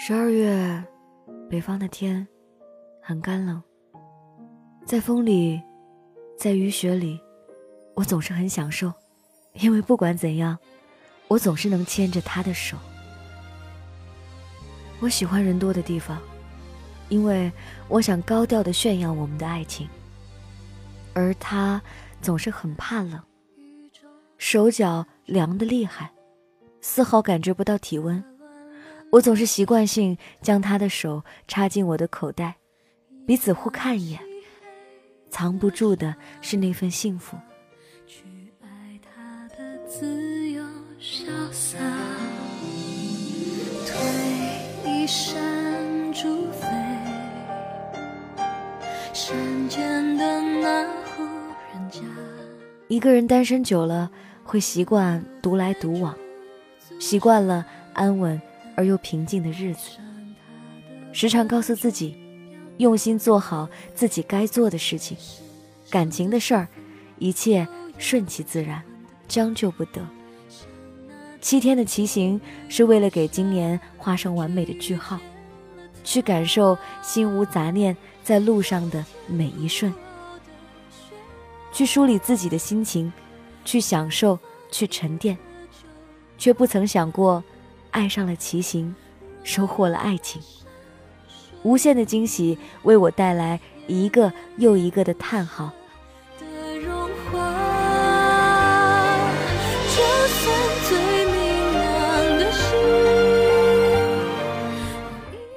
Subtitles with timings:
[0.00, 0.80] 十二月，
[1.50, 2.24] 北方的天
[3.02, 3.60] 很干冷，
[4.86, 5.60] 在风里，
[6.38, 7.20] 在雨雪里，
[7.96, 8.92] 我总是很享受，
[9.54, 10.56] 因为不管怎样，
[11.26, 12.76] 我总是能牵着他的手。
[15.00, 16.22] 我喜欢人多的地方，
[17.08, 17.50] 因为
[17.88, 19.88] 我想高调的炫耀我们的爱情。
[21.12, 21.82] 而他
[22.22, 23.20] 总是很怕冷，
[24.38, 26.12] 手脚凉得厉害，
[26.80, 28.24] 丝毫感觉不到体温。
[29.10, 32.56] 我总是习惯性将他的手插进我的口袋，
[33.26, 34.20] 彼此互看一眼，
[35.30, 37.36] 藏不住的是那份幸福。
[38.06, 38.24] 去
[38.62, 40.62] 爱他的自由
[41.00, 41.78] 潇洒。
[52.88, 54.10] 一个人单身久了，
[54.44, 56.14] 会习惯独来独往，
[56.98, 58.40] 习惯了安稳
[58.78, 59.98] 而又平静的日子。
[61.12, 62.16] 时常告诉自己，
[62.76, 65.16] 用心做好自己该做的事情，
[65.90, 66.68] 感情的事儿，
[67.18, 67.66] 一切
[67.98, 68.80] 顺其自然，
[69.26, 70.00] 将就不得。
[71.40, 75.18] 七天的骑行是为了给今年画上完美的句号，
[76.04, 79.92] 去感受心无杂念在路上的每一瞬。
[81.72, 83.12] 去梳理自己的心情，
[83.64, 84.38] 去享受，
[84.70, 85.36] 去沉淀，
[86.36, 87.42] 却不曾想过，
[87.90, 88.94] 爱上了骑行，
[89.42, 90.40] 收获了爱情。
[91.62, 95.72] 无限的惊喜为我带来一个又一个的叹号。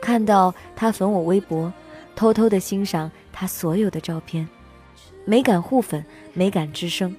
[0.01, 1.71] 看到他粉我微博，
[2.15, 4.47] 偷偷的欣赏他所有的照片。
[5.23, 7.15] 没敢互粉，没敢吱声。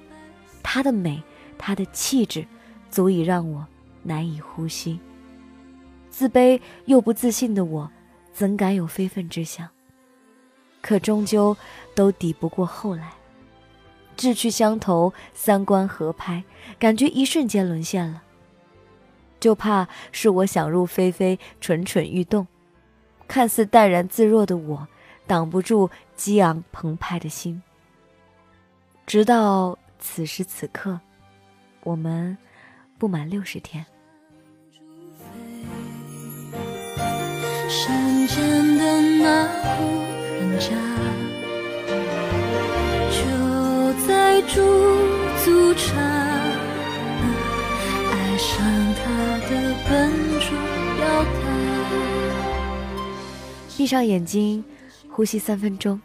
[0.61, 1.23] 他的美，
[1.57, 2.45] 他的气质，
[2.91, 3.65] 足以让我
[4.03, 4.99] 难以呼吸。
[6.09, 7.89] 自卑又不自信的我，
[8.31, 9.67] 怎敢有非分之想？
[10.81, 11.57] 可终究
[11.95, 13.13] 都抵不过后来。
[14.15, 16.43] 志趣相投，三观合拍，
[16.77, 18.21] 感觉一瞬间沦陷了。
[19.39, 22.45] 就怕是我想入非非，蠢蠢欲动。
[23.27, 24.87] 看似淡然自若的我，
[25.25, 27.63] 挡不住激昂澎湃的心。
[29.07, 30.99] 直到此时此刻，
[31.83, 32.37] 我们
[32.99, 33.83] 不满六十天。
[44.45, 44.61] 驻
[45.43, 47.23] 足刹那，
[48.11, 48.53] 爱上
[48.93, 49.03] 他
[49.49, 49.51] 的
[49.89, 49.89] 笨
[50.39, 50.47] 拙
[50.97, 51.35] 表达。
[53.75, 54.63] 闭上眼睛，
[55.09, 55.99] 呼吸三分钟，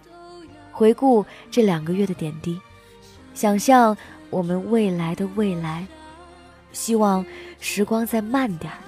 [0.73, 2.59] 回顾这两个月的点滴。
[3.35, 3.95] 想象
[4.31, 5.87] 我们未来的未来，
[6.73, 7.27] 希望
[7.61, 8.79] 时光再慢点儿，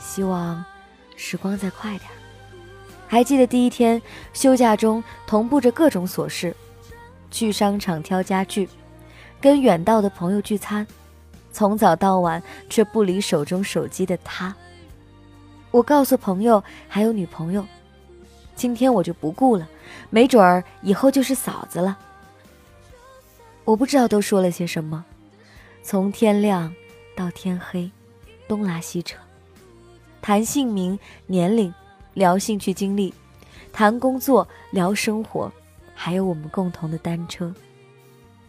[0.00, 0.64] 希望
[1.16, 2.19] 时光再快点儿。
[3.10, 4.00] 还记得第一天
[4.32, 6.54] 休假中同步着各种琐事，
[7.28, 8.68] 去商场挑家具，
[9.40, 10.86] 跟远道的朋友聚餐，
[11.50, 14.54] 从早到晚却不离手中手机的他。
[15.72, 17.66] 我告诉朋友还有女朋友，
[18.54, 19.68] 今天我就不顾了，
[20.08, 21.98] 没准儿以后就是嫂子了。
[23.64, 25.04] 我不知道都说了些什么，
[25.82, 26.72] 从天亮
[27.16, 27.90] 到天黑，
[28.46, 29.18] 东拉西扯，
[30.22, 30.96] 谈姓名、
[31.26, 31.74] 年龄，
[32.14, 33.12] 聊兴趣经历，
[33.72, 35.50] 谈工作，聊生活，
[35.94, 37.52] 还有我们共同的单车。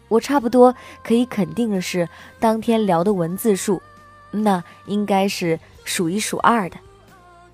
[0.08, 2.08] 我差不多可以肯定的是，
[2.38, 3.80] 当天聊的文字数，
[4.30, 6.76] 那应该是数一数二的，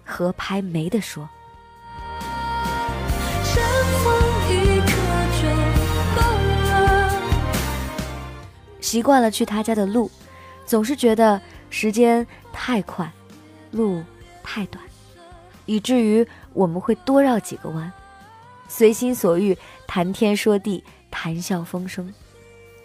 [0.04, 1.28] 合拍没得说。
[8.80, 10.10] 习惯了去他家的路，
[10.64, 11.38] 总是觉得
[11.68, 13.12] 时间太快，
[13.70, 14.02] 路
[14.42, 14.82] 太短，
[15.68, 17.92] 以至于我们会多绕几个弯，
[18.68, 19.56] 随心所欲
[19.86, 22.12] 谈天说地，谈笑风生，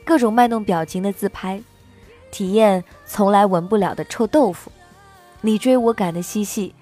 [0.03, 1.63] 各种卖弄表情的自拍，
[2.29, 4.69] 体验从来闻不了的臭豆腐，
[5.39, 6.75] 你追我赶的嬉戏，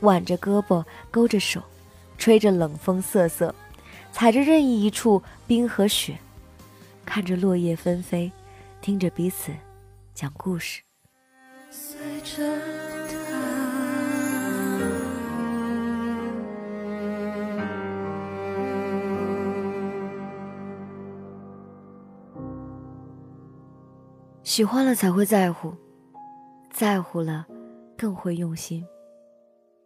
[0.00, 1.62] 挽着胳膊，勾着手，
[2.18, 3.54] 吹着冷风瑟瑟，
[4.12, 6.18] 踩着任意一处冰和雪，
[7.06, 8.30] 看着落叶纷飞。
[8.82, 9.52] 听着彼此
[10.14, 10.82] 讲故事。
[11.70, 12.99] 随着
[24.50, 25.72] 喜欢了才会在乎，
[26.72, 27.46] 在乎了
[27.96, 28.84] 更会用心。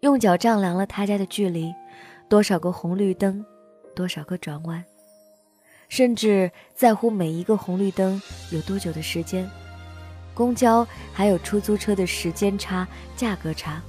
[0.01, 1.71] 用脚丈量了他家的距离，
[2.31, 3.45] 多少个红绿灯，
[3.95, 4.83] 多少个转弯。
[5.91, 8.19] 甚至在乎每一个红绿灯
[8.53, 9.47] 有多久的时间，
[10.33, 12.89] 公交还有出租车的时间差、
[13.19, 13.83] 价格差，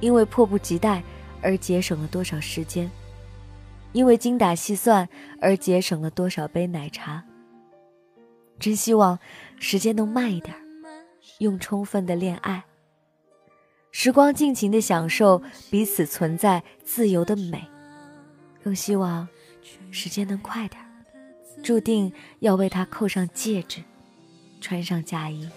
[0.00, 1.02] 因为迫不及待
[1.42, 2.90] 而节省了多少时间？
[3.92, 5.06] 因为精打细算
[5.42, 7.22] 而节省了多少杯奶茶？
[8.58, 9.18] 真希望
[9.58, 10.54] 时间能慢一点，
[11.38, 12.64] 用充分的恋爱，
[13.90, 17.66] 时光尽情的享受彼此存在自由的美。
[18.62, 19.28] 更希望
[19.90, 20.82] 时间能快点，
[21.62, 23.82] 注定要为他扣上戒指，
[24.60, 25.48] 穿上嫁衣。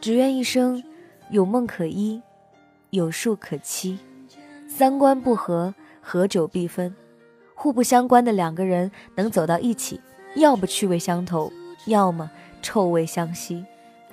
[0.00, 0.82] 只愿一生
[1.30, 2.22] 有梦可依。
[2.90, 3.98] 有树可栖，
[4.66, 6.96] 三观不合，合久必分。
[7.54, 10.00] 互不相关的两个人能走到一起，
[10.34, 11.52] 要么趣味相投，
[11.86, 12.30] 要么
[12.62, 13.64] 臭味相吸。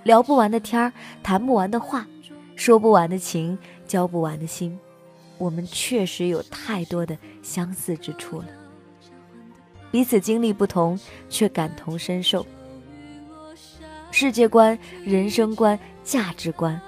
[0.03, 2.05] 聊不完的天儿，谈不完的话，
[2.55, 3.57] 说不完的情，
[3.87, 4.77] 交不完的心。
[5.37, 8.45] 我们确实有太多的相似之处了。
[9.91, 12.45] 彼此经历不同，却感同身受。
[14.11, 16.79] 世界观、人生观、价值观。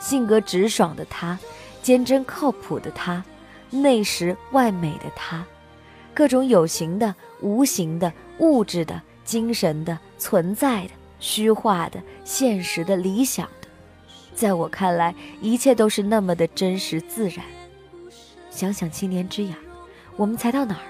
[0.00, 1.38] 性格直爽的他，
[1.82, 3.24] 坚贞靠谱的他，
[3.70, 5.44] 内实外美的他，
[6.14, 10.90] 各种有形的、无形的、物质的、精神的、存在的、
[11.20, 13.68] 虚化的、现实的、理想的，
[14.34, 17.44] 在我看来，一切都是那么的真实自然。
[18.50, 19.54] 想想七年之痒，
[20.16, 20.82] 我们才到哪儿？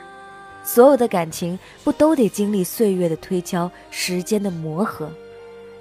[0.65, 5.11] 所有的感情不都得经历岁月的推敲、时间的磨合？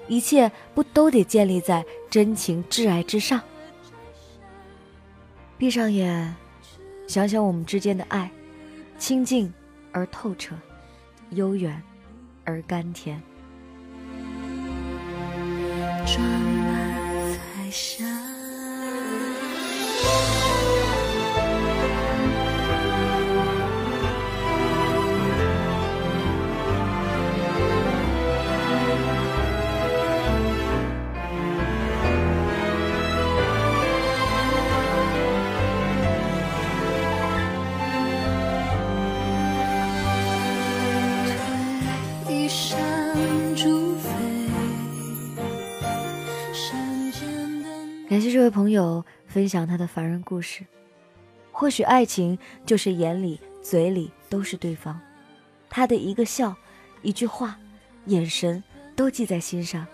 [0.06, 3.40] 一切不都得建立在真情挚爱之上？
[5.58, 6.34] 闭上眼，
[7.06, 8.30] 想想我们之间的爱，
[8.98, 9.52] 清静
[9.92, 10.54] 而透彻，
[11.30, 11.82] 悠远
[12.44, 13.20] 而甘甜。
[16.06, 18.07] 装满彩霞。
[48.18, 50.66] 感谢这位朋友分享他的凡人故事。
[51.52, 52.36] 或许爱情
[52.66, 54.98] 就是眼里、嘴里都是对方，
[55.70, 56.52] 他的一个笑、
[57.02, 57.56] 一句话、
[58.06, 58.60] 眼神
[58.96, 59.86] 都记在心上。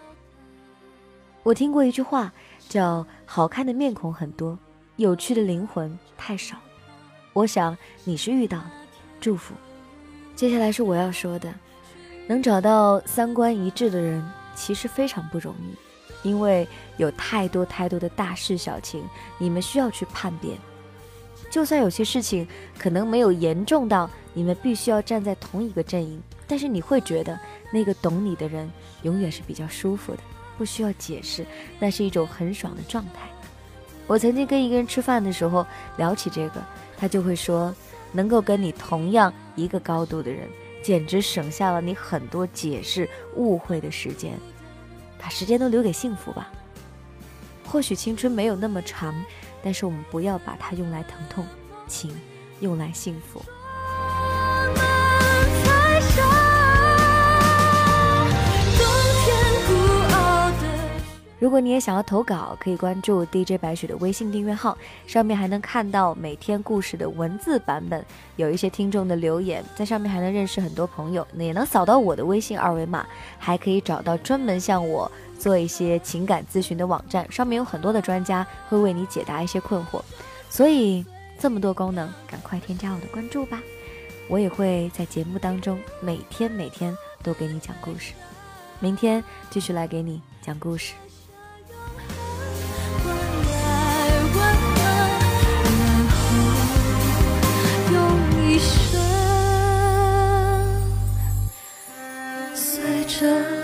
[1.42, 2.32] 我听过一句话，
[2.66, 4.58] 叫“好看的面孔很多，
[4.96, 6.56] 有趣的灵魂太少”。
[7.34, 8.70] 我想你是遇到的，
[9.20, 9.54] 祝福。
[10.34, 11.52] 接下来是我要说的，
[12.26, 15.83] 能找到三观一致的人，其实非常不容易。
[16.24, 16.66] 因为
[16.96, 19.04] 有太多太多的大事小情，
[19.38, 20.58] 你们需要去判别。
[21.50, 22.44] 就算有些事情
[22.76, 27.38] 可能没有严重到你们必须要站在同一个阵营，但是你会觉得
[27.72, 28.68] 那个懂你的人
[29.02, 30.18] 永远是比较舒服的，
[30.58, 31.46] 不需要解释，
[31.78, 33.28] 那是一种很爽的状态。
[34.06, 35.64] 我曾经跟一个人吃饭的时候
[35.96, 36.60] 聊起这个，
[36.96, 37.72] 他就会说，
[38.10, 40.48] 能够跟你同样一个高度的人，
[40.82, 44.32] 简直省下了你很多解释误会的时间。
[45.24, 46.52] 把时间都留给幸福吧。
[47.64, 49.14] 或许青春没有那么长，
[49.62, 51.46] 但是我们不要把它用来疼痛，
[51.88, 52.14] 请
[52.60, 53.42] 用来幸福。
[61.40, 68.02] 如果你也想要投稿，可以关注 DJ 白雪的微信订阅号，上面还能看到每天故事的文字版本，
[68.36, 73.04] 有一些听众的留言，在上面还能认识很多朋友，也能扫到我的微信二维码，
[73.38, 80.00] 还可以找到专门向我做一些情感咨询的网站，上面有很多的专家会为你解答一些困惑。
[80.48, 81.04] 所以
[81.38, 83.60] 这么多功能，赶快添加我的关注吧，
[84.28, 88.14] 我也会在节目当中每天每天都给你讲故事，
[88.78, 90.94] 明天继续来给你讲故事。
[103.20, 103.63] 着